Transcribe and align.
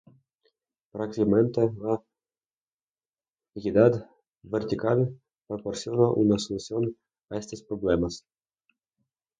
Prácticamente, 0.91 1.61
la 1.77 2.03
equidad 3.53 4.09
vertical, 4.41 5.21
proporciona 5.47 6.09
una 6.09 6.39
solución 6.39 6.97
a 7.29 7.37
estos 7.37 7.61
problemas. 7.61 8.25